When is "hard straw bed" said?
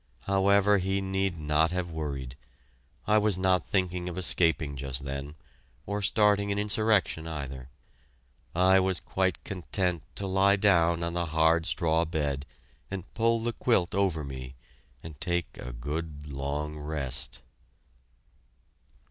11.27-12.47